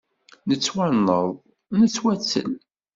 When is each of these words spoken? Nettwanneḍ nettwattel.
Nettwanneḍ 0.47 1.25
nettwattel. 1.79 2.51